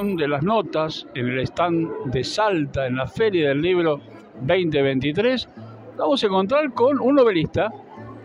de 0.00 0.28
las 0.28 0.42
notas 0.42 1.06
en 1.14 1.28
el 1.28 1.40
stand 1.40 2.06
de 2.06 2.24
Salta 2.24 2.86
en 2.86 2.96
la 2.96 3.06
Feria 3.06 3.50
del 3.50 3.60
Libro 3.60 4.00
2023, 4.40 5.46
vamos 5.98 6.22
a 6.22 6.26
encontrar 6.26 6.72
con 6.72 6.98
un 7.00 7.16
novelista 7.16 7.70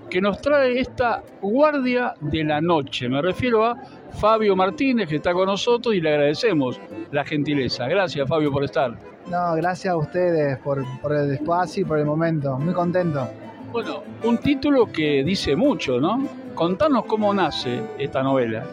que 0.09 0.21
nos 0.21 0.39
trae 0.39 0.79
esta 0.79 1.21
guardia 1.41 2.13
de 2.21 2.45
la 2.45 2.61
noche. 2.61 3.09
Me 3.09 3.21
refiero 3.21 3.65
a 3.65 3.75
Fabio 4.11 4.55
Martínez, 4.55 5.09
que 5.09 5.17
está 5.17 5.33
con 5.33 5.47
nosotros 5.47 5.93
y 5.93 5.99
le 5.99 6.11
agradecemos 6.11 6.79
la 7.11 7.25
gentileza. 7.25 7.89
Gracias, 7.89 8.25
Fabio, 8.25 8.53
por 8.53 8.63
estar. 8.63 8.97
No, 9.29 9.55
gracias 9.55 9.93
a 9.93 9.97
ustedes 9.97 10.57
por, 10.59 10.81
el 11.11 11.31
espacio 11.33 11.81
y 11.81 11.85
por 11.85 11.99
el 11.99 12.05
momento. 12.05 12.57
Muy 12.57 12.73
contento. 12.73 13.27
Bueno, 13.73 14.01
un 14.23 14.37
título 14.37 14.89
que 14.89 15.25
dice 15.25 15.57
mucho, 15.57 15.99
¿no? 15.99 16.25
Contanos 16.53 17.03
cómo 17.03 17.33
nace 17.33 17.81
esta 17.99 18.23
novela. 18.23 18.63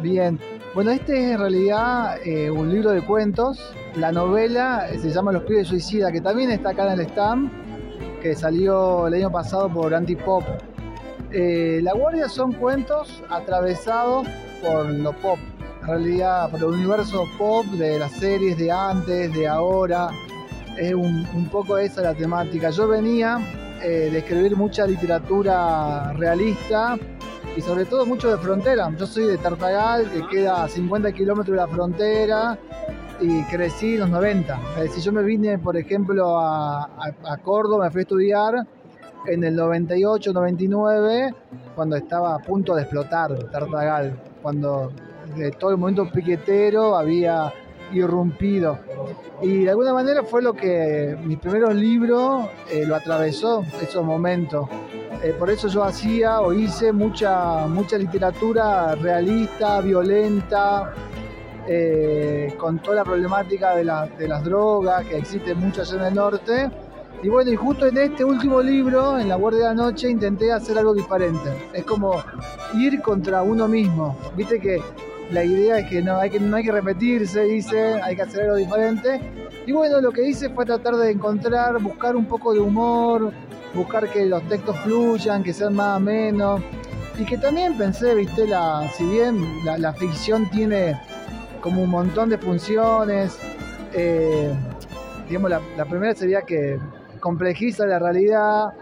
Bien, 0.00 0.38
bueno, 0.74 0.92
este 0.92 1.18
es 1.18 1.32
en 1.32 1.38
realidad 1.38 2.18
eh, 2.24 2.50
un 2.50 2.72
libro 2.72 2.90
de 2.90 3.02
cuentos. 3.02 3.74
La 3.96 4.12
novela 4.12 4.86
se 5.00 5.10
llama 5.10 5.32
Los 5.32 5.42
pibes 5.42 5.66
suicida, 5.66 6.12
que 6.12 6.20
también 6.20 6.50
está 6.50 6.70
acá 6.70 6.92
en 6.92 7.00
el 7.00 7.06
stand 7.06 7.50
que 8.20 8.36
salió 8.36 9.08
el 9.08 9.14
año 9.14 9.32
pasado 9.32 9.68
por 9.68 9.94
Antipop. 9.94 10.44
Eh, 11.32 11.80
la 11.82 11.92
Guardia 11.94 12.28
son 12.28 12.52
cuentos 12.52 13.22
atravesados 13.28 14.28
por 14.62 14.90
lo 14.90 15.12
pop, 15.12 15.38
en 15.80 15.86
realidad 15.86 16.50
por 16.50 16.60
el 16.60 16.66
universo 16.66 17.24
pop 17.38 17.64
de 17.66 17.98
las 17.98 18.12
series 18.12 18.56
de 18.58 18.70
antes, 18.70 19.32
de 19.34 19.48
ahora. 19.48 20.10
Es 20.76 20.94
un, 20.94 21.48
poco 21.50 21.78
esa 21.78 22.00
la 22.02 22.14
temática. 22.14 22.70
Yo 22.70 22.86
venía 22.86 23.38
eh, 23.82 24.08
de 24.12 24.18
escribir 24.18 24.56
mucha 24.56 24.86
literatura 24.86 26.12
realista 26.12 26.96
y 27.56 27.60
sobre 27.60 27.84
todo 27.84 28.06
mucho 28.06 28.30
de 28.30 28.38
frontera. 28.38 28.92
Yo 28.98 29.06
soy 29.06 29.24
de 29.26 29.38
Tartagal, 29.38 30.10
que 30.10 30.26
queda 30.28 30.64
a 30.64 30.68
50 30.68 31.12
kilómetros 31.12 31.54
de 31.54 31.62
la 31.62 31.68
frontera 31.68 32.58
y 33.20 33.42
crecí 33.44 33.94
en 33.94 34.00
los 34.00 34.10
90. 34.10 34.60
Es 34.76 34.82
decir, 34.82 35.02
yo 35.02 35.12
me 35.12 35.22
vine, 35.22 35.58
por 35.58 35.76
ejemplo, 35.76 36.38
a, 36.38 36.88
Córdoba, 37.42 37.86
me 37.86 37.90
fui 37.90 38.00
a 38.00 38.02
estudiar 38.02 38.54
en 39.26 39.44
el 39.44 39.54
98, 39.54 40.32
99, 40.32 41.34
cuando 41.74 41.96
estaba 41.96 42.34
a 42.34 42.38
punto 42.38 42.74
de 42.74 42.82
explotar 42.82 43.34
Tartagal, 43.50 44.18
cuando 44.42 44.92
de 45.36 45.50
todo 45.52 45.70
el 45.70 45.76
momento 45.76 46.10
piquetero 46.10 46.96
había 46.96 47.52
irrumpido. 47.92 48.78
Y 49.42 49.64
de 49.64 49.70
alguna 49.70 49.92
manera 49.92 50.22
fue 50.22 50.42
lo 50.42 50.54
que 50.54 51.16
mis 51.24 51.38
primeros 51.38 51.74
libros 51.74 52.46
eh, 52.70 52.84
lo 52.86 52.94
atravesó, 52.94 53.64
esos 53.82 54.04
momentos. 54.04 54.68
Eh, 55.22 55.34
por 55.38 55.50
eso 55.50 55.68
yo 55.68 55.84
hacía 55.84 56.40
o 56.40 56.52
hice 56.52 56.92
mucha, 56.92 57.66
mucha 57.66 57.98
literatura 57.98 58.94
realista, 58.94 59.80
violenta, 59.82 60.94
eh, 61.68 62.54
con 62.56 62.78
toda 62.78 62.96
la 62.96 63.04
problemática 63.04 63.76
de, 63.76 63.84
las 63.84 64.44
drogas 64.44 65.04
que 65.04 65.18
existe 65.18 65.54
muchas 65.54 65.92
en 65.92 66.00
el 66.02 66.14
norte. 66.14 66.70
Y 67.22 67.28
bueno, 67.28 67.50
y 67.50 67.56
justo 67.56 67.86
en 67.86 67.98
este 67.98 68.24
último 68.24 68.62
libro, 68.62 69.18
en 69.18 69.28
La 69.28 69.36
Guardia 69.36 69.68
de 69.68 69.74
la 69.74 69.74
Noche, 69.74 70.08
intenté 70.08 70.52
hacer 70.52 70.78
algo 70.78 70.94
diferente. 70.94 71.68
Es 71.74 71.84
como 71.84 72.14
ir 72.74 73.02
contra 73.02 73.42
uno 73.42 73.68
mismo. 73.68 74.16
Viste 74.34 74.58
que 74.58 74.82
la 75.30 75.44
idea 75.44 75.78
es 75.78 75.88
que 75.88 76.02
no 76.02 76.18
hay 76.18 76.30
que, 76.30 76.72
repetirse, 76.72 77.44
dice, 77.44 78.00
hay 78.02 78.16
que 78.16 78.22
hacer 78.22 78.42
algo 78.42 78.56
diferente. 78.56 79.20
Y 79.66 79.72
bueno, 79.72 80.00
lo 80.00 80.10
que 80.10 80.28
hice 80.28 80.50
fue 80.50 80.64
tratar 80.64 80.96
de 80.96 81.10
encontrar, 81.10 81.80
buscar 81.80 82.16
un 82.16 82.26
poco 82.26 82.52
de 82.52 82.60
humor, 82.60 83.32
buscar 83.74 84.08
que 84.08 84.26
los 84.26 84.42
textos 84.48 84.76
fluyan, 84.80 85.42
que 85.42 85.52
sean 85.52 85.74
más 85.74 85.98
o 85.98 86.00
menos. 86.00 86.60
Y 87.18 87.24
que 87.24 87.38
también 87.38 87.76
pensé, 87.76 88.14
viste, 88.14 88.46
la, 88.46 88.88
si 88.96 89.04
bien 89.04 89.44
la 89.64 89.92
ficción 89.92 90.48
tiene 90.50 90.96
como 91.60 91.82
un 91.82 91.90
montón 91.90 92.28
de 92.28 92.38
funciones. 92.38 93.38
Eh, 93.92 94.52
digamos, 95.28 95.50
la, 95.50 95.84
primera 95.84 96.14
sería 96.14 96.42
que 96.42 96.78
complejiza 97.20 97.86
la 97.86 97.98
realidad, 97.98 98.72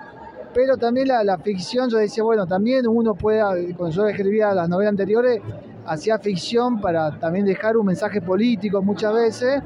pero 0.54 0.76
también 0.76 1.08
la, 1.08 1.38
ficción, 1.38 1.90
yo 1.90 1.98
decía, 1.98 2.22
bueno, 2.22 2.46
también 2.46 2.86
uno 2.86 3.14
puede, 3.14 3.40
cuando 3.74 3.90
yo 3.94 4.08
escribía 4.08 4.54
las 4.54 4.68
novelas 4.68 4.92
anteriores, 4.92 5.42
hacía 5.88 6.18
ficción 6.18 6.80
para 6.80 7.18
también 7.18 7.46
dejar 7.46 7.76
un 7.76 7.86
mensaje 7.86 8.20
político 8.20 8.82
muchas 8.82 9.14
veces, 9.14 9.62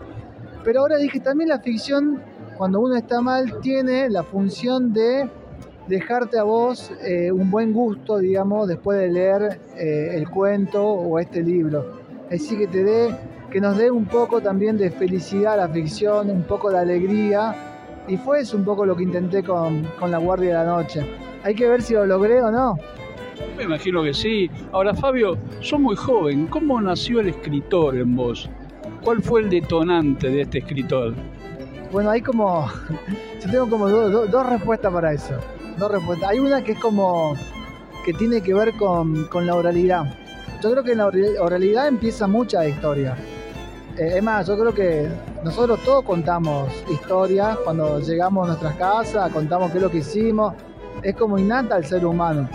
pero 0.64 0.80
ahora 0.80 0.96
dije, 0.96 1.20
también 1.20 1.48
la 1.48 1.60
ficción, 1.60 2.22
cuando 2.56 2.80
uno 2.80 2.96
está 2.96 3.20
mal, 3.20 3.60
tiene 3.60 4.08
la 4.08 4.22
función 4.22 4.92
de 4.92 5.28
dejarte 5.88 6.38
a 6.38 6.44
vos 6.44 6.92
eh, 7.02 7.32
un 7.32 7.50
buen 7.50 7.72
gusto, 7.72 8.18
digamos, 8.18 8.68
después 8.68 8.98
de 8.98 9.10
leer 9.10 9.60
eh, 9.76 10.10
el 10.14 10.28
cuento 10.30 10.84
o 10.84 11.18
este 11.18 11.42
libro 11.42 12.02
así 12.34 12.56
que 12.56 12.66
te 12.66 12.82
dé, 12.82 13.14
que 13.50 13.60
nos 13.60 13.76
dé 13.76 13.90
un 13.90 14.06
poco 14.06 14.40
también 14.40 14.78
de 14.78 14.90
felicidad 14.90 15.54
a 15.54 15.56
la 15.56 15.68
ficción, 15.68 16.30
un 16.30 16.42
poco 16.44 16.70
de 16.70 16.78
alegría. 16.78 17.54
Y 18.08 18.16
fue 18.16 18.40
eso 18.40 18.56
un 18.56 18.64
poco 18.64 18.84
lo 18.84 18.96
que 18.96 19.04
intenté 19.04 19.42
con, 19.42 19.86
La 20.08 20.18
Guardia 20.18 20.48
de 20.48 20.54
la 20.54 20.64
Noche. 20.64 21.06
Hay 21.44 21.54
que 21.54 21.68
ver 21.68 21.82
si 21.82 21.94
lo 21.94 22.06
logré 22.06 22.42
o 22.42 22.50
no. 22.50 22.76
Me 23.56 23.64
imagino 23.64 24.02
que 24.02 24.14
sí. 24.14 24.50
Ahora, 24.72 24.94
Fabio, 24.94 25.38
sos 25.60 25.80
muy 25.80 25.96
joven. 25.96 26.46
¿Cómo 26.46 26.80
nació 26.80 27.20
el 27.20 27.28
escritor 27.28 27.96
en 27.96 28.16
vos? 28.16 28.48
¿Cuál 29.02 29.22
fue 29.22 29.42
el 29.42 29.50
detonante 29.50 30.28
de 30.28 30.42
este 30.42 30.58
escritor? 30.58 31.14
Bueno, 31.90 32.10
hay 32.10 32.22
como. 32.22 32.68
Yo 33.44 33.50
tengo 33.50 33.68
como 33.68 33.88
dos 33.88 34.46
respuestas 34.48 34.92
para 34.92 35.12
eso. 35.12 35.34
Dos 35.78 35.90
respuestas. 35.90 36.30
Hay 36.30 36.38
una 36.38 36.62
que 36.62 36.72
es 36.72 36.78
como. 36.78 37.34
que 38.04 38.12
tiene 38.14 38.40
que 38.40 38.54
ver 38.54 38.72
con, 38.74 39.26
con 39.26 39.46
la 39.46 39.54
oralidad. 39.54 40.14
Yo 40.62 40.70
creo 40.70 40.84
que 40.84 40.92
en 40.92 40.98
la 40.98 41.06
oralidad 41.40 41.88
empieza 41.88 42.26
mucha 42.26 42.66
historia. 42.66 43.16
Eh, 43.98 44.14
es 44.16 44.22
más, 44.22 44.46
yo 44.46 44.56
creo 44.56 44.72
que 44.72 45.08
nosotros 45.44 45.80
todos 45.84 46.04
contamos 46.04 46.72
historias 46.90 47.58
cuando 47.58 48.00
llegamos 48.00 48.44
a 48.44 48.46
nuestras 48.48 48.76
casas, 48.76 49.30
contamos 49.32 49.70
qué 49.70 49.78
es 49.78 49.82
lo 49.82 49.90
que 49.90 49.98
hicimos. 49.98 50.54
Es 51.02 51.14
como 51.16 51.36
innata 51.38 51.74
al 51.74 51.84
ser 51.84 52.06
humano. 52.06 52.48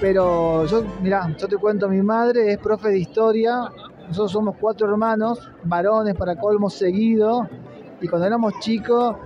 Pero 0.00 0.64
yo, 0.66 0.84
mira, 1.02 1.34
yo 1.36 1.48
te 1.48 1.56
cuento, 1.56 1.88
mi 1.88 2.02
madre 2.02 2.52
es 2.52 2.58
profe 2.58 2.88
de 2.88 2.98
historia. 2.98 3.70
Nosotros 4.06 4.32
somos 4.32 4.56
cuatro 4.60 4.88
hermanos, 4.88 5.50
varones 5.64 6.14
para 6.14 6.36
colmo 6.36 6.70
seguido. 6.70 7.48
Y 8.00 8.06
cuando 8.06 8.26
éramos 8.26 8.54
chicos 8.60 9.16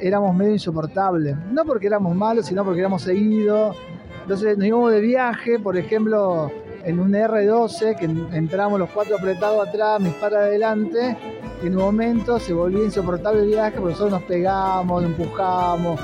éramos 0.00 0.34
medio 0.34 0.52
insoportables. 0.52 1.36
No 1.50 1.64
porque 1.64 1.86
éramos 1.86 2.14
malos, 2.14 2.46
sino 2.46 2.64
porque 2.64 2.80
éramos 2.80 3.02
seguidos. 3.02 3.76
Entonces 4.22 4.56
nos 4.56 4.66
íbamos 4.66 4.92
de 4.92 5.00
viaje, 5.00 5.58
por 5.58 5.76
ejemplo, 5.76 6.50
en 6.84 6.98
un 6.98 7.12
R12 7.12 7.98
que 7.98 8.04
entramos 8.36 8.78
los 8.78 8.90
cuatro 8.90 9.16
apretados 9.16 9.68
atrás, 9.68 10.00
mis 10.00 10.14
padres 10.14 10.38
adelante, 10.38 11.16
y 11.62 11.66
en 11.66 11.76
un 11.76 11.82
momento 11.82 12.38
se 12.38 12.52
volvía 12.52 12.84
insoportable 12.84 13.42
el 13.42 13.48
viaje 13.48 13.76
porque 13.76 13.92
nosotros 13.92 14.12
nos 14.12 14.22
pegamos, 14.22 15.02
nos 15.02 15.10
empujamos. 15.10 16.00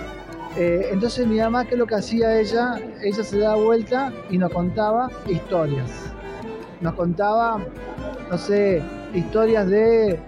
Eh, 0.59 0.89
entonces 0.91 1.27
mi 1.27 1.39
mamá, 1.39 1.67
¿qué 1.67 1.75
es 1.75 1.78
lo 1.78 1.87
que 1.87 1.97
hacía 1.97 2.41
ella? 2.41 2.81
Ella 3.03 3.22
se 3.22 3.39
daba 3.39 3.56
vuelta 3.56 4.12
y 4.31 4.39
nos 4.39 4.50
contaba 4.50 5.11
historias. 5.28 5.91
Nos 6.81 6.94
contaba, 6.94 7.59
no 8.31 8.39
sé, 8.39 8.83
historias 9.15 9.69
de, 9.69 10.19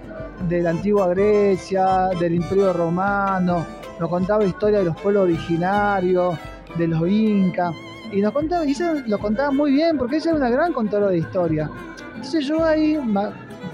la 0.50 0.70
antigua 0.70 1.08
Grecia, 1.08 2.08
del 2.20 2.34
Imperio 2.34 2.72
Romano, 2.74 3.66
nos 3.98 4.08
contaba 4.10 4.44
historias 4.44 4.82
de 4.82 4.86
los 4.90 5.00
pueblos 5.00 5.24
originarios, 5.24 6.36
de 6.76 6.88
los 6.88 7.08
incas 7.08 7.74
y 8.12 8.20
nos 8.20 8.32
contaba, 8.32 8.64
y 8.64 8.70
ella 8.70 9.02
lo 9.06 9.18
contaba 9.18 9.50
muy 9.50 9.72
bien, 9.72 9.96
porque 9.98 10.16
ella 10.16 10.30
era 10.30 10.38
una 10.38 10.50
gran 10.50 10.72
contadora 10.72 11.10
de 11.10 11.18
historia. 11.18 11.70
Entonces 12.14 12.46
yo 12.46 12.64
ahí 12.64 12.98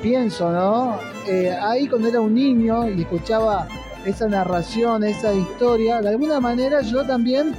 pienso, 0.02 0.50
¿no? 0.50 0.98
Eh, 1.28 1.50
ahí 1.50 1.88
cuando 1.88 2.08
era 2.08 2.20
un 2.20 2.34
niño 2.34 2.88
y 2.88 3.02
escuchaba 3.02 3.66
esa 4.04 4.28
narración, 4.28 5.04
esa 5.04 5.32
historia, 5.32 6.00
de 6.00 6.10
alguna 6.10 6.40
manera 6.40 6.82
yo 6.82 7.04
también 7.04 7.54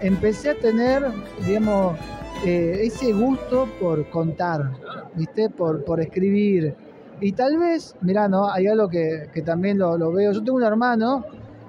empecé 0.00 0.50
a 0.50 0.54
tener, 0.54 1.04
digamos, 1.46 1.96
eh, 2.44 2.80
ese 2.82 3.12
gusto 3.12 3.68
por 3.80 4.08
contar, 4.10 4.72
¿viste? 5.14 5.48
Por, 5.50 5.84
por 5.84 6.00
escribir. 6.00 6.74
Y 7.20 7.32
tal 7.32 7.58
vez, 7.58 7.94
mirá, 8.00 8.28
¿no? 8.28 8.50
Hay 8.50 8.66
algo 8.66 8.88
que, 8.88 9.28
que 9.32 9.42
también 9.42 9.78
lo, 9.78 9.96
lo, 9.96 10.12
veo. 10.12 10.32
Yo 10.32 10.42
tengo 10.42 10.56
un 10.56 10.64
hermano 10.64 11.24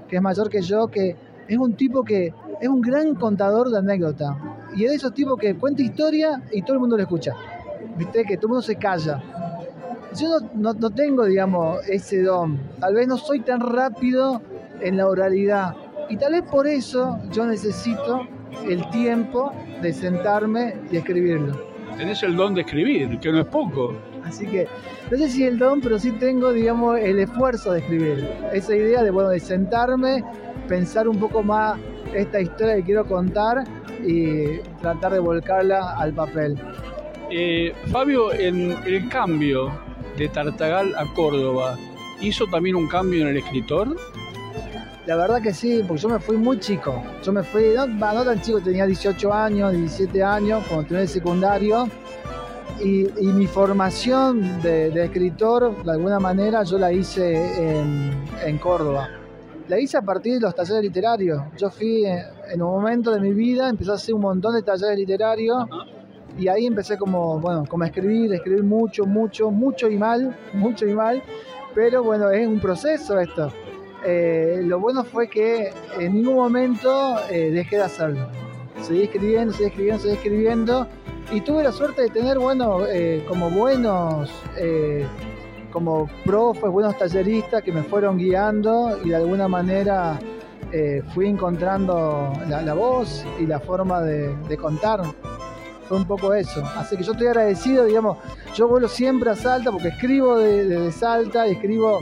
que 0.08 0.16
es 0.16 0.22
mayor 0.22 0.50
que 0.50 0.62
yo, 0.62 0.88
que 0.88 1.16
es 1.48 1.58
un 1.58 1.76
tipo 1.76 2.04
que 2.04 2.34
es 2.60 2.68
un 2.68 2.82
gran 2.82 3.16
contador 3.16 3.70
de 3.70 3.78
anécdotas. 3.78 4.36
Y 4.76 4.86
es 4.86 4.92
de 4.92 4.96
esos 4.98 5.14
tipos 5.14 5.38
que 5.38 5.56
cuenta 5.56 5.84
historia 5.84 6.42
y 6.52 6.64
todo 6.64 6.74
el 6.74 6.80
mundo 6.80 6.98
lo 6.98 7.04
escucha. 7.04 7.36
¿Viste? 7.98 8.24
Que 8.24 8.38
todo 8.38 8.48
el 8.48 8.50
mundo 8.50 8.62
se 8.64 8.76
calla. 8.76 9.22
Yo 10.20 10.40
no, 10.56 10.74
no, 10.74 10.90
tengo, 10.92 11.26
digamos, 11.26 11.88
ese 11.88 12.22
don. 12.22 12.60
Tal 12.80 12.94
vez 12.94 13.08
no 13.08 13.18
soy 13.18 13.40
tan 13.40 13.60
rápido 13.60 14.42
en 14.80 14.98
la 14.98 15.08
oralidad. 15.08 15.76
Y 16.10 16.18
tal 16.18 16.34
vez 16.34 16.44
por 16.44 16.68
eso 16.68 17.20
yo 17.32 17.48
necesito 17.48 18.28
el 18.70 18.88
tiempo 18.92 19.52
de 19.82 19.92
sentarme 19.92 20.76
y 20.92 20.98
escribirlo. 20.98 21.74
Tenés 21.98 22.22
el 22.24 22.36
don 22.36 22.54
de 22.54 22.62
escribir, 22.62 23.20
que 23.20 23.32
no 23.32 23.40
es 23.40 23.48
poco. 23.48 23.96
Así 24.24 24.46
que 24.46 24.68
no 25.12 25.18
sé 25.18 25.30
si 25.30 25.46
el 25.46 25.58
don, 25.58 25.82
pero 25.82 25.98
sí 25.98 26.12
tengo, 26.12 26.52
digamos, 26.52 27.00
el 27.00 27.20
esfuerzo 27.20 27.74
de 27.74 27.80
escribir. 27.80 28.28
Esa 28.54 28.76
idea 28.76 29.04
de, 29.04 29.12
bueno, 29.12 29.30
de 29.30 29.40
sentarme, 29.40 30.24
pensar 30.68 31.08
un 31.08 31.18
poco 31.18 31.44
más 31.44 31.80
esta 32.14 32.40
historia 32.40 32.76
que 32.76 32.84
quiero 32.84 33.06
contar 33.06 33.64
y 34.06 34.60
tratar 34.82 35.14
de 35.14 35.20
volcarla 35.20 35.98
al 35.98 36.14
papel. 36.14 36.58
Eh, 37.30 37.74
Fabio, 37.88 38.32
en 38.34 38.76
el 38.86 39.10
cambio 39.10 39.72
de 40.18 40.30
Tartagal 40.30 40.94
a 40.96 41.06
Córdoba, 41.14 41.78
¿hizo 42.22 42.46
también 42.48 42.76
un 42.76 42.88
cambio 42.88 43.22
en 43.22 43.30
el 43.30 43.38
escritor? 43.38 43.96
La 45.06 45.18
verdad 45.18 45.42
que 45.42 45.54
sí, 45.54 45.84
porque 45.86 46.02
yo 46.02 46.10
me 46.10 46.20
fui 46.20 46.38
muy 46.38 46.60
chico. 46.60 47.04
Yo 47.24 47.34
me 47.34 47.44
fui, 47.44 47.74
no, 47.76 48.24
tan 48.24 48.42
chico, 48.42 48.62
tenía 48.62 48.86
18 48.86 49.34
años, 49.34 49.74
17 49.74 50.24
años, 50.24 50.64
cuando 50.68 50.84
terminé 50.84 51.02
el 51.04 51.10
secundario. 51.10 51.90
Y, 52.80 53.06
mi 53.28 53.46
formación 53.48 54.62
de, 54.62 54.88
escritor, 55.04 55.84
de 55.84 55.92
alguna 55.92 56.20
manera, 56.20 56.64
yo 56.64 56.78
la 56.78 56.92
hice 56.92 57.80
en, 58.46 58.58
Córdoba. 58.60 59.10
La 59.68 59.80
hice 59.80 59.98
a 59.98 60.02
partir 60.02 60.36
de 60.36 60.40
los 60.40 60.56
talleres 60.56 60.82
literarios. 60.82 61.42
Yo 61.58 61.70
fui 61.70 62.06
en, 62.06 62.62
un 62.62 62.72
momento 62.72 63.12
de 63.12 63.20
mi 63.20 63.34
vida, 63.34 63.70
empecé 63.70 63.92
a 63.92 63.96
hacer 63.96 64.16
un 64.16 64.22
montón 64.22 64.56
de 64.56 64.64
talleres 64.64 64.98
literarios. 64.98 65.66
Y 66.38 66.48
ahí 66.48 66.66
empecé 66.66 66.98
como, 66.98 67.40
bueno, 67.40 67.66
como 67.68 67.84
a 67.84 67.88
escribir, 67.88 68.34
escribir 68.34 68.64
mucho, 68.64 69.06
mucho, 69.06 69.52
mucho 69.52 69.90
y 69.90 69.98
mal, 69.98 70.36
mucho 70.54 70.88
y 70.88 70.94
mal. 70.94 71.22
Pero 71.76 72.04
bueno, 72.04 72.30
es 72.30 72.48
un 72.48 72.60
proceso 72.60 73.20
esto 73.20 73.52
eh, 74.06 74.62
lo 74.66 74.80
bueno 74.80 75.06
fue 75.06 75.30
que 75.30 75.72
en 75.98 76.16
ningún 76.16 76.36
momento 76.36 77.16
eh, 77.30 77.52
dejé 77.52 77.78
de 77.78 77.84
hacerlo. 77.84 78.28
Seguí 78.82 79.04
escribiendo, 79.04 79.54
seguí 79.54 79.68
escribiendo, 79.68 80.02
seguí 80.02 80.14
escribiendo. 80.16 80.88
Y 81.32 81.42
tuve 81.42 81.64
la 81.64 81.72
suerte 81.72 82.02
de 82.02 82.10
tener, 82.10 82.38
bueno, 82.38 82.86
eh, 82.86 83.24
como 83.28 83.50
buenos, 83.50 84.30
como 85.72 86.10
profes, 86.26 86.70
buenos 86.70 86.98
talleristas 86.98 87.64
que 87.64 87.72
me 87.72 87.82
fueron 87.82 88.18
guiando 88.18 89.00
y 89.04 89.10
de 89.10 89.16
alguna 89.16 89.48
manera 89.48 90.20
fui 91.14 91.28
encontrando 91.28 92.34
la, 92.48 92.74
voz 92.74 93.26
y 93.40 93.46
la 93.46 93.60
forma 93.60 94.02
de, 94.02 94.58
contar 94.58 95.02
fue 95.94 96.02
un 96.02 96.08
poco 96.08 96.34
eso. 96.34 96.64
Así 96.76 96.98
que 96.98 97.04
yo 97.04 97.12
estoy 97.12 97.28
agradecido, 97.28 97.86
digamos, 97.86 98.18
yo 98.56 98.68
vuelo 98.68 98.88
siempre 98.88 99.30
a 99.30 99.36
Salta 99.36 99.72
porque 99.72 99.90
escribo 99.90 100.40
de, 100.40 100.66
de 100.66 100.92
Salta 100.92 101.48
y 101.48 101.52
escribo 101.52 102.00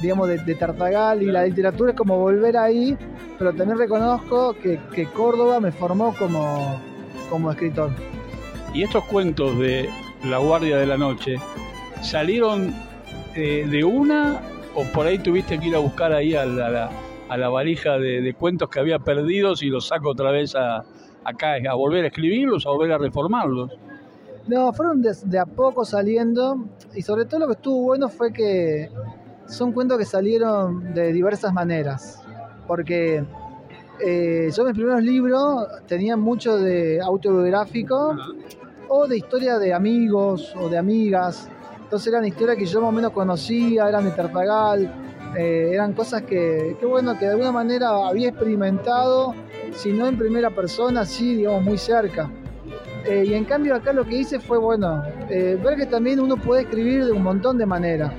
digamos, 0.00 0.28
de, 0.28 0.54
Tartagal 0.54 1.22
y 1.22 1.26
la 1.26 1.44
literatura 1.44 1.90
es 1.90 1.96
como 1.96 2.18
volver 2.18 2.56
ahí, 2.56 2.96
pero 3.38 3.52
también 3.52 3.78
reconozco 3.78 4.54
que, 4.54 4.78
Córdoba 5.12 5.60
me 5.60 5.72
formó 5.72 6.14
como, 6.16 6.80
como 7.28 7.50
escritor. 7.50 7.90
¿Y 8.72 8.84
estos 8.84 9.04
cuentos 9.04 9.58
de 9.58 9.90
La 10.24 10.38
Guardia 10.38 10.76
de 10.78 10.86
la 10.86 10.96
Noche 10.96 11.36
salieron 12.00 12.74
eh, 13.34 13.66
de 13.68 13.84
una 13.84 14.40
o 14.74 14.84
por 14.84 15.06
ahí 15.06 15.18
tuviste 15.18 15.58
que 15.58 15.68
ir 15.68 15.74
a 15.74 15.80
buscar 15.80 16.12
ahí 16.12 16.34
a 16.34 16.46
la, 16.46 16.90
a 17.28 17.36
la, 17.36 17.48
valija 17.48 17.98
de, 17.98 18.32
cuentos 18.38 18.68
que 18.68 18.78
había 18.78 19.00
perdidos 19.00 19.62
y 19.62 19.66
los 19.66 19.88
saco 19.88 20.10
otra 20.10 20.30
vez 20.30 20.54
a, 20.54 20.84
acá 21.28 21.54
a 21.70 21.74
volver 21.74 22.04
a 22.04 22.08
escribirlos, 22.08 22.66
a 22.66 22.70
volver 22.70 22.92
a 22.92 22.98
reformarlos? 22.98 23.72
No, 24.46 24.72
fueron 24.72 25.02
de, 25.02 25.14
de, 25.24 25.38
a 25.38 25.46
poco 25.46 25.84
saliendo 25.84 26.64
y 26.94 27.02
sobre 27.02 27.26
todo 27.26 27.40
lo 27.40 27.46
que 27.46 27.52
estuvo 27.52 27.82
bueno 27.82 28.08
fue 28.08 28.32
que 28.32 28.90
son 29.46 29.72
cuentos 29.72 29.98
que 29.98 30.04
salieron 30.04 30.94
de 30.94 31.12
diversas 31.12 31.52
maneras, 31.52 32.22
porque 32.66 33.24
eh, 34.00 34.50
yo 34.54 34.64
mis 34.64 34.74
primeros 34.74 35.02
libros 35.02 35.66
tenían 35.86 36.20
mucho 36.20 36.56
de 36.56 37.00
autobiográfico 37.00 38.16
o 38.88 39.06
de 39.06 39.16
historia 39.16 39.58
de 39.58 39.74
amigos 39.74 40.54
o 40.56 40.68
de 40.68 40.78
amigas, 40.78 41.48
entonces 41.82 42.12
eran 42.12 42.24
historias 42.24 42.56
que 42.56 42.66
yo 42.66 42.80
más 42.80 42.90
o 42.90 42.92
menos 42.92 43.12
conocía, 43.12 43.88
eran 43.88 44.04
de 44.04 44.10
Tartagal, 44.12 44.92
eh, 45.36 45.70
eran 45.72 45.94
cosas 45.94 46.22
que, 46.22 46.76
bueno, 46.86 47.18
que 47.18 47.24
de 47.24 47.32
alguna 47.32 47.52
manera 47.52 48.08
había 48.08 48.28
experimentado, 48.28 49.34
si 49.74 49.92
no 49.92 50.06
en 50.06 50.16
primera 50.16 50.50
persona, 50.50 51.04
sí, 51.04 51.36
digamos, 51.36 51.62
muy 51.62 51.78
cerca. 51.78 52.30
Eh, 53.06 53.24
y 53.26 53.34
en 53.34 53.44
cambio 53.44 53.74
acá 53.74 53.92
lo 53.92 54.04
que 54.04 54.16
hice 54.16 54.38
fue, 54.40 54.58
bueno, 54.58 55.02
ver 55.28 55.76
que 55.76 55.86
también 55.86 56.20
uno 56.20 56.36
puede 56.36 56.62
escribir 56.62 57.06
de 57.06 57.12
un 57.12 57.22
montón 57.22 57.56
de 57.58 57.66
maneras. 57.66 58.12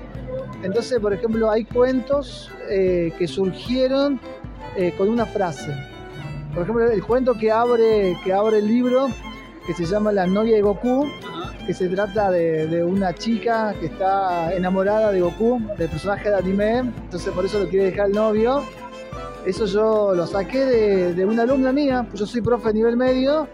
Entonces, 0.64 1.00
por 1.00 1.14
ejemplo, 1.14 1.50
hay 1.50 1.64
cuentos 1.64 2.52
eh, 2.70 3.14
que 3.18 3.28
surgieron 3.28 4.20
eh, 4.76 4.94
con 4.98 5.10
una 5.10 5.26
frase. 5.26 5.74
Por 6.54 6.64
ejemplo, 6.64 6.92
el 6.92 7.04
cuento 7.04 7.34
que 7.34 7.52
abre, 7.52 8.18
que 8.24 8.34
abre 8.34 8.58
el 8.58 8.68
libro, 8.68 9.08
que 9.66 9.74
se 9.74 9.86
llama 9.86 10.12
La 10.12 10.28
novia 10.28 10.56
de 10.56 10.62
Goku, 10.62 11.08
que 11.66 11.74
se 11.74 11.88
trata 11.88 12.32
de, 12.32 12.84
una 12.84 13.14
chica 13.14 13.74
que 13.80 13.86
está 13.86 14.54
enamorada 14.54 15.12
de 15.12 15.22
Goku, 15.22 15.62
del 15.78 15.90
personaje 15.90 16.30
de 16.30 16.36
anime, 16.36 16.80
entonces 16.80 17.32
por 17.34 17.46
eso 17.46 17.60
lo 17.60 17.70
quiere 17.70 17.86
dejar 17.86 18.08
el 18.08 18.14
novio. 18.14 18.64
Eso 19.46 19.66
yo 19.66 20.14
lo 20.14 20.28
saqué 20.28 20.66
de, 20.66 21.14
de 21.14 21.26
una 21.26 21.44
alumna 21.44 21.72
mía, 21.72 22.06
pues 22.08 22.20
yo 22.20 22.26
soy 22.26 22.42
profe 22.42 22.70
a 22.70 22.72
nivel 22.74 22.98
medio, 22.98 23.48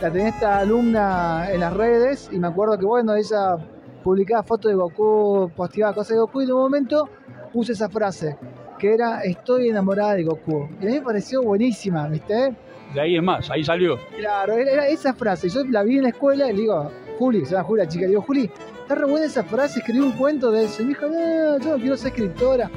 la 0.00 0.10
tenía 0.10 0.28
esta 0.28 0.58
alumna 0.58 1.50
en 1.52 1.60
las 1.60 1.72
redes 1.74 2.28
y 2.32 2.38
me 2.38 2.48
acuerdo 2.48 2.78
que 2.78 2.86
bueno, 2.86 3.14
ella 3.14 3.56
publicaba 4.02 4.42
fotos 4.42 4.70
de 4.70 4.76
Goku, 4.76 5.50
posteaba 5.54 5.92
cosas 5.92 6.10
de 6.10 6.20
Goku 6.20 6.42
y 6.42 6.46
de 6.46 6.52
un 6.52 6.60
momento 6.60 7.08
puse 7.52 7.72
esa 7.72 7.88
frase, 7.88 8.38
que 8.78 8.94
era 8.94 9.22
estoy 9.22 9.68
enamorada 9.68 10.14
de 10.14 10.24
Goku. 10.24 10.68
Y 10.80 10.84
a 10.84 10.88
mí 10.88 10.94
me 10.96 11.02
pareció 11.02 11.42
buenísima, 11.42 12.08
¿viste? 12.08 12.54
De 12.94 13.00
ahí 13.00 13.16
es 13.16 13.22
más, 13.22 13.50
ahí 13.50 13.64
salió. 13.64 13.98
Claro, 14.16 14.54
era 14.54 14.86
esa 14.88 15.12
frase. 15.12 15.48
Yo 15.48 15.64
la 15.64 15.82
vi 15.82 15.96
en 15.96 16.04
la 16.04 16.10
escuela 16.10 16.48
y 16.48 16.54
le 16.54 16.60
digo, 16.62 16.90
Juli, 17.18 17.44
se 17.44 17.52
llama 17.52 17.64
Juli 17.64 17.82
la 17.82 17.88
chica, 17.88 18.02
le 18.02 18.10
digo, 18.10 18.22
Juli, 18.22 18.50
está 18.80 18.94
re 18.94 19.06
buena 19.06 19.26
esa 19.26 19.42
frase, 19.42 19.80
escribí 19.80 20.00
un 20.00 20.12
cuento 20.12 20.50
de 20.50 20.64
eso. 20.64 20.82
Y 20.82 20.86
me 20.86 20.88
dijo, 20.90 21.06
no, 21.08 21.58
yo 21.58 21.70
no 21.70 21.76
quiero 21.76 21.96
ser 21.96 22.08
escritora. 22.08 22.70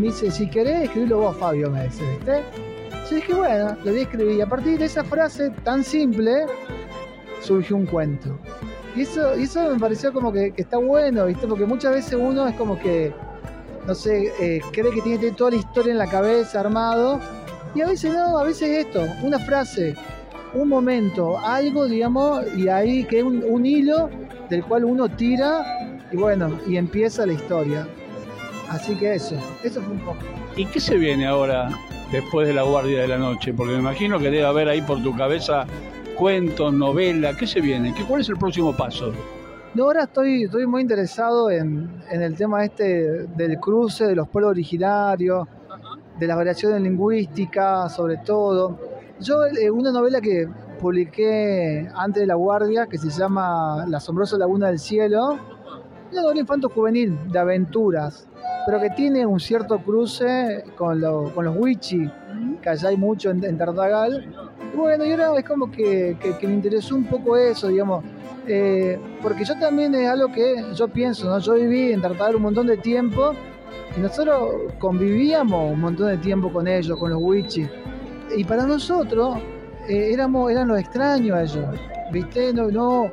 Y 0.00 0.02
me 0.02 0.06
dice, 0.06 0.30
si 0.30 0.48
querés, 0.48 0.84
escribilo 0.84 1.18
vos, 1.18 1.36
Fabio, 1.36 1.70
me 1.70 1.84
dice, 1.84 2.02
¿viste? 2.08 2.42
Yo 3.10 3.16
dije, 3.16 3.34
bueno, 3.34 3.76
lo 3.84 3.90
voy 3.90 4.00
a 4.00 4.02
escribir. 4.04 4.36
Y 4.38 4.40
a 4.40 4.46
partir 4.46 4.78
de 4.78 4.86
esa 4.86 5.04
frase 5.04 5.50
tan 5.62 5.84
simple, 5.84 6.46
surgió 7.42 7.76
un 7.76 7.84
cuento. 7.84 8.38
Y 8.96 9.02
eso, 9.02 9.34
eso 9.34 9.70
me 9.70 9.78
pareció 9.78 10.10
como 10.10 10.32
que, 10.32 10.54
está 10.56 10.78
bueno, 10.78 11.26
¿viste? 11.26 11.46
Porque 11.46 11.66
muchas 11.66 11.92
veces 11.92 12.14
uno 12.18 12.48
es 12.48 12.54
como 12.54 12.78
que, 12.78 13.12
no 13.86 13.94
sé, 13.94 14.32
eh, 14.40 14.62
cree 14.72 14.90
que 14.90 15.02
tiene 15.02 15.32
toda 15.32 15.50
la 15.50 15.56
historia 15.58 15.92
en 15.92 15.98
la 15.98 16.08
cabeza, 16.08 16.60
armado. 16.60 17.20
Y 17.74 17.82
a 17.82 17.86
veces 17.86 18.14
no, 18.14 18.38
a 18.38 18.44
veces 18.44 18.86
esto, 18.86 19.04
una 19.22 19.38
frase, 19.38 19.94
un 20.54 20.70
momento, 20.70 21.38
algo, 21.40 21.84
digamos, 21.84 22.46
y 22.56 22.68
ahí 22.68 23.04
que 23.04 23.18
es 23.18 23.24
un, 23.24 23.66
hilo 23.66 24.08
del 24.48 24.64
cual 24.64 24.86
uno 24.86 25.10
tira 25.10 26.00
y 26.10 26.16
bueno, 26.16 26.58
y 26.66 26.78
empieza 26.78 27.26
la 27.26 27.34
historia. 27.34 27.86
Así 28.70 28.94
que 28.94 29.14
eso, 29.16 29.34
eso 29.64 29.82
fue 29.82 29.94
un 29.94 30.00
poco. 30.00 30.18
¿Y 30.56 30.64
qué 30.64 30.78
se 30.78 30.96
viene 30.96 31.26
ahora 31.26 31.70
después 32.12 32.46
de 32.46 32.54
la 32.54 32.62
guardia 32.62 33.02
de 33.02 33.08
la 33.08 33.18
noche? 33.18 33.52
Porque 33.52 33.72
me 33.72 33.80
imagino 33.80 34.18
que 34.18 34.26
debe 34.26 34.44
haber 34.44 34.68
ahí 34.68 34.80
por 34.80 35.02
tu 35.02 35.14
cabeza 35.16 35.66
cuentos, 36.16 36.72
novela? 36.72 37.36
¿Qué 37.36 37.48
se 37.48 37.60
viene? 37.60 37.92
¿Qué, 37.92 38.04
¿Cuál 38.04 38.20
es 38.20 38.28
el 38.28 38.36
próximo 38.36 38.76
paso? 38.76 39.12
No, 39.74 39.84
ahora 39.84 40.04
estoy, 40.04 40.44
estoy 40.44 40.66
muy 40.66 40.82
interesado 40.82 41.50
en, 41.50 41.90
el 42.10 42.34
tema 42.36 42.64
este 42.64 43.26
del 43.26 43.58
cruce 43.58 44.06
de 44.06 44.14
los 44.14 44.28
pueblos 44.28 44.50
originarios, 44.50 45.48
de 46.18 46.26
las 46.28 46.36
variaciones 46.36 46.80
lingüísticas, 46.80 47.92
sobre 47.94 48.18
todo. 48.18 48.78
Yo, 49.18 49.46
eh, 49.46 49.68
una 49.68 49.90
novela 49.90 50.20
que 50.20 50.48
publiqué 50.80 51.88
antes 51.94 52.20
de 52.20 52.26
La 52.26 52.34
Guardia, 52.34 52.86
que 52.86 52.98
se 52.98 53.10
llama 53.10 53.84
La 53.88 53.96
asombrosa 53.96 54.38
laguna 54.38 54.68
del 54.68 54.78
cielo, 54.78 55.38
una 56.12 56.22
novela 56.22 56.40
infanto 56.40 56.68
juvenil 56.68 57.18
de 57.30 57.38
aventuras, 57.38 58.28
pero 58.66 58.80
que 58.80 58.90
tiene 58.90 59.26
un 59.26 59.40
cierto 59.40 59.78
cruce 59.78 60.64
con, 60.76 61.00
con 61.34 61.44
los 61.44 61.56
wichi, 61.56 62.10
que 62.62 62.68
allá 62.68 62.88
hay 62.88 62.96
mucho 62.96 63.30
en, 63.30 63.42
en 63.44 63.58
Tartagal, 63.58 64.28
bueno, 64.74 65.04
y 65.04 65.10
ahora 65.10 65.38
es 65.38 65.44
como 65.44 65.70
que, 65.70 66.16
me 66.42 66.52
interesó 66.52 66.94
un 66.94 67.04
poco 67.04 67.36
eso, 67.36 67.68
digamos, 67.68 68.04
eh, 68.46 68.98
porque 69.22 69.44
yo 69.44 69.58
también 69.58 69.94
es 69.94 70.08
algo 70.08 70.32
que 70.32 70.64
yo 70.74 70.88
pienso, 70.88 71.28
¿no? 71.28 71.38
Yo 71.38 71.54
viví 71.54 71.92
en 71.92 72.00
Tartagal 72.00 72.36
un 72.36 72.42
montón 72.42 72.66
de 72.66 72.76
tiempo 72.76 73.32
y 73.96 74.00
nosotros 74.00 74.72
convivíamos 74.78 75.72
un 75.72 75.80
montón 75.80 76.08
de 76.08 76.18
tiempo 76.18 76.52
con 76.52 76.68
ellos, 76.68 76.98
con 76.98 77.10
los 77.10 77.20
wichis. 77.20 77.68
Y 78.36 78.44
para 78.44 78.64
nosotros 78.64 79.38
eh, 79.88 80.10
éramos, 80.12 80.50
eran 80.50 80.68
los 80.68 80.78
extraños 80.78 81.36
a 81.36 81.42
ellos, 81.42 81.64
¿viste? 82.10 82.52
No, 82.52 83.10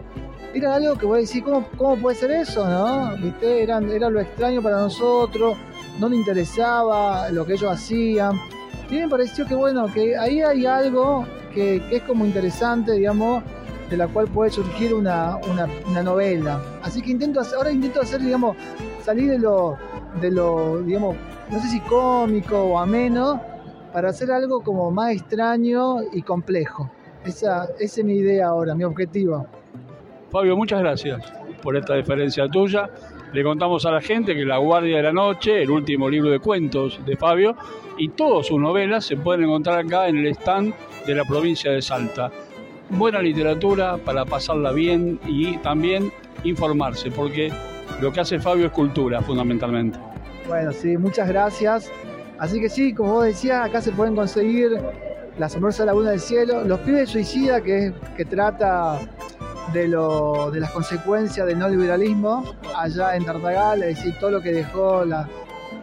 era 0.53 0.75
algo 0.75 0.97
que 0.97 1.05
voy 1.05 1.17
a 1.17 1.21
decir, 1.21 1.43
¿cómo, 1.43 1.67
cómo 1.77 1.97
puede 1.97 2.15
ser 2.15 2.31
eso, 2.31 2.67
no? 2.67 3.15
¿Viste? 3.17 3.63
Eran, 3.63 3.89
era 3.89 4.09
lo 4.09 4.19
extraño 4.19 4.61
para 4.61 4.77
nosotros, 4.77 5.57
no 5.99 6.09
nos 6.09 6.17
interesaba 6.17 7.29
lo 7.29 7.45
que 7.45 7.53
ellos 7.53 7.71
hacían. 7.71 8.39
Y 8.89 8.95
me 8.95 9.09
pareció 9.09 9.45
que 9.45 9.55
bueno, 9.55 9.91
que 9.93 10.17
ahí 10.17 10.41
hay 10.41 10.65
algo 10.65 11.25
que, 11.53 11.81
es 11.91 12.01
como 12.03 12.25
interesante, 12.25 12.93
digamos, 12.93 13.43
de 13.89 13.97
la 13.97 14.07
cual 14.07 14.27
puede 14.27 14.51
surgir 14.51 14.93
una, 14.93 15.39
novela. 16.03 16.61
Así 16.83 17.01
que 17.01 17.11
intento 17.11 17.41
ahora 17.55 17.71
intento 17.71 18.01
hacer, 18.01 18.21
digamos, 18.21 18.55
salir 19.03 19.31
de 19.31 19.39
lo, 19.39 19.77
de 20.21 20.31
lo, 20.31 20.81
digamos, 20.83 21.15
no 21.49 21.59
sé 21.59 21.67
si 21.69 21.79
cómico 21.81 22.57
o 22.57 22.79
ameno, 22.79 23.41
para 23.91 24.09
hacer 24.09 24.31
algo 24.31 24.61
como 24.61 24.91
más 24.91 25.11
extraño 25.11 26.03
y 26.13 26.21
complejo. 26.21 26.89
Esa, 27.25 27.65
esa 27.79 28.01
es 28.01 28.05
mi 28.05 28.15
idea 28.15 28.47
ahora, 28.47 28.73
mi 28.75 28.83
objetivo. 28.83 29.47
Fabio, 30.29 30.55
muchas 30.55 30.79
gracias 30.79 31.33
por 31.61 31.75
esta 31.75 31.95
diferencia 31.95 32.47
tuya. 32.47 32.89
Le 33.33 33.43
contamos 33.43 33.85
a 33.85 33.91
la 33.91 34.01
gente 34.01 34.35
que 34.35 34.45
La 34.45 34.57
Guardia 34.57 34.97
de 34.97 35.03
la 35.03 35.11
Noche, 35.11 35.61
el 35.61 35.69
último 35.69 36.09
libro 36.09 36.29
de 36.29 36.39
cuentos 36.39 36.99
de 37.05 37.15
Fabio, 37.17 37.55
y 37.97 38.09
todas 38.09 38.47
sus 38.47 38.59
novelas 38.59 39.05
se 39.05 39.17
pueden 39.17 39.43
encontrar 39.43 39.79
acá 39.79 40.07
en 40.07 40.17
el 40.17 40.27
stand 40.27 40.73
de 41.05 41.15
la 41.15 41.23
provincia 41.25 41.71
de 41.71 41.81
Salta. 41.81 42.31
Buena 42.89 43.21
literatura 43.21 43.97
para 43.97 44.23
pasarla 44.23 44.71
bien 44.71 45.19
y 45.27 45.57
también 45.57 46.11
informarse, 46.43 47.11
porque 47.11 47.51
lo 48.01 48.13
que 48.13 48.21
hace 48.21 48.39
Fabio 48.39 48.67
es 48.67 48.71
cultura, 48.71 49.21
fundamentalmente. 49.21 49.99
Bueno, 50.47 50.71
sí, 50.71 50.97
muchas 50.97 51.27
gracias. 51.27 51.91
Así 52.37 52.61
que 52.61 52.69
sí, 52.69 52.93
como 52.93 53.13
vos 53.13 53.25
decías, 53.25 53.65
acá 53.65 53.81
se 53.81 53.91
pueden 53.91 54.15
conseguir 54.15 54.79
La 55.37 55.45
Asombrosa 55.45 55.85
Laguna 55.85 56.11
del 56.11 56.19
Cielo, 56.19 56.63
Los 56.63 56.79
Pibes 56.79 57.09
Suicida, 57.09 57.61
que, 57.61 57.93
que 58.15 58.25
trata 58.25 58.99
de, 59.73 59.87
lo, 59.87 60.49
de 60.51 60.59
las 60.59 60.71
consecuencias 60.71 61.45
del 61.45 61.59
no 61.59 61.69
liberalismo 61.69 62.43
allá 62.75 63.15
en 63.15 63.25
Tartagal, 63.25 63.83
es 63.83 63.97
decir, 63.97 64.15
todo 64.19 64.31
lo 64.31 64.41
que 64.41 64.51
dejó 64.51 65.03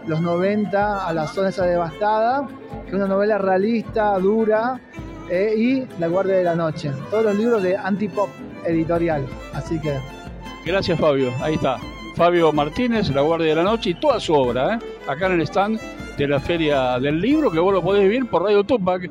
los 0.06 0.20
90 0.20 1.06
a 1.06 1.12
la 1.12 1.26
zona 1.26 1.50
esa 1.50 1.66
devastada, 1.66 2.48
que 2.84 2.88
es 2.88 2.94
una 2.94 3.06
novela 3.06 3.38
realista, 3.38 4.18
dura, 4.18 4.80
eh, 5.30 5.54
y 5.56 6.00
La 6.00 6.08
Guardia 6.08 6.36
de 6.36 6.44
la 6.44 6.54
Noche. 6.54 6.90
Todos 7.10 7.24
los 7.24 7.36
libros 7.36 7.62
de 7.62 7.76
Antipop 7.76 8.28
Editorial. 8.66 9.26
Así 9.54 9.80
que. 9.80 9.98
Gracias, 10.66 10.98
Fabio. 10.98 11.32
Ahí 11.40 11.54
está. 11.54 11.78
Fabio 12.14 12.52
Martínez, 12.52 13.10
La 13.10 13.22
Guardia 13.22 13.48
de 13.48 13.54
la 13.56 13.64
Noche 13.64 13.90
y 13.90 13.94
toda 13.94 14.20
su 14.20 14.34
obra, 14.34 14.74
¿eh? 14.74 14.78
acá 15.08 15.26
en 15.26 15.32
el 15.32 15.40
stand 15.42 15.80
de 16.16 16.28
la 16.28 16.38
Feria 16.38 17.00
del 17.00 17.20
Libro, 17.20 17.50
que 17.50 17.58
vos 17.58 17.72
lo 17.72 17.82
podés 17.82 18.02
vivir 18.02 18.28
por 18.28 18.44
Radio 18.44 18.62
Tupac, 18.62 19.10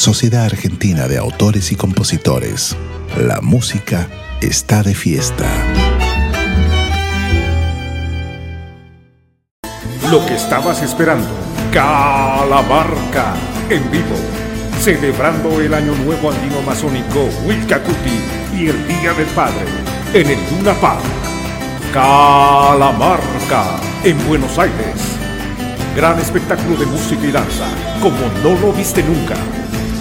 Sociedad 0.00 0.46
Argentina 0.46 1.08
de 1.08 1.18
Autores 1.18 1.72
y 1.72 1.76
Compositores. 1.76 2.74
La 3.18 3.42
música 3.42 4.08
está 4.40 4.82
de 4.82 4.94
fiesta. 4.94 5.44
Lo 10.10 10.24
que 10.24 10.36
estabas 10.36 10.80
esperando. 10.80 11.28
Calamarca 11.70 13.34
en 13.68 13.90
vivo. 13.90 14.16
Celebrando 14.80 15.60
el 15.60 15.74
Año 15.74 15.94
Nuevo 15.96 16.30
Andino 16.30 16.62
Masónico 16.62 17.28
Wilcacuti 17.44 18.18
y 18.56 18.68
el 18.68 18.88
Día 18.88 19.12
del 19.12 19.28
Padre 19.34 19.66
en 20.14 20.30
el 20.30 20.38
Luna 20.50 20.72
Park. 20.80 21.04
Calamarca 21.92 23.78
en 24.02 24.26
Buenos 24.26 24.58
Aires. 24.58 24.96
Gran 25.94 26.18
espectáculo 26.18 26.78
de 26.78 26.86
música 26.86 27.22
y 27.22 27.32
danza, 27.32 27.68
como 28.00 28.16
no 28.42 28.58
lo 28.62 28.72
viste 28.72 29.02
nunca. 29.02 29.36